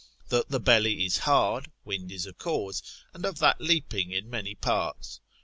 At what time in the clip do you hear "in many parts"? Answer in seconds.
4.11-5.19